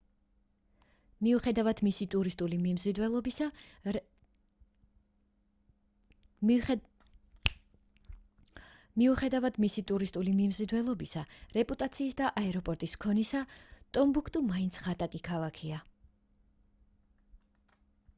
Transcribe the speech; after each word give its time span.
მიუხედავად 1.25 1.81
მისი 1.87 2.05
ტურისტული 9.91 10.33
მიმზიდველობისა 10.39 11.27
რეპუტაციის 11.59 12.17
და 12.25 12.31
აეროპორტის 12.45 12.97
ქონისა 13.07 13.43
ტომბუქტუ 13.99 14.43
მაინც 14.51 14.81
ღატაკი 14.89 15.23
ქალაქია 15.33 15.83